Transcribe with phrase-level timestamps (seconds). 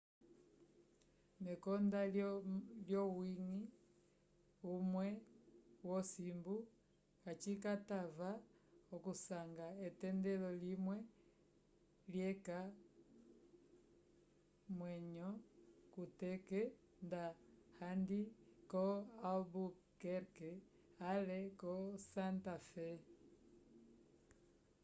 [1.45, 2.01] mekonda
[2.87, 3.57] lyowiñgi
[4.75, 5.07] umwe
[5.87, 6.55] wosimbu
[7.23, 8.29] kacikatava
[8.95, 10.97] okusanga etendelo limwe
[12.11, 12.59] lyeca
[14.67, 15.29] omwenyo
[15.93, 16.61] kuteke
[17.05, 17.23] nda
[17.79, 18.19] kandi
[18.71, 18.85] ko
[19.29, 20.51] albuquerque
[21.11, 21.73] ale ko
[22.11, 22.89] santa fé